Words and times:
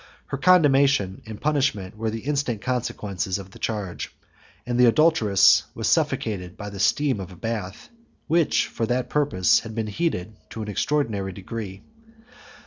23 0.29 0.31
Her 0.31 0.37
condemnation 0.39 1.21
and 1.27 1.39
punishment 1.39 1.95
were 1.95 2.09
the 2.09 2.21
instant 2.21 2.59
consequences 2.59 3.37
of 3.37 3.51
the 3.51 3.59
charge; 3.59 4.11
and 4.65 4.79
the 4.79 4.87
adulteress 4.87 5.65
was 5.75 5.87
suffocated 5.87 6.57
by 6.57 6.71
the 6.71 6.79
steam 6.79 7.19
of 7.19 7.31
a 7.31 7.35
bath, 7.35 7.89
which, 8.25 8.65
for 8.65 8.87
that 8.87 9.11
purpose, 9.11 9.59
had 9.59 9.75
been 9.75 9.85
heated 9.85 10.35
to 10.49 10.63
an 10.63 10.69
extraordinary 10.69 11.33
degree. 11.33 11.83